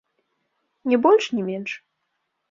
[0.93, 1.71] Не больш, не менш.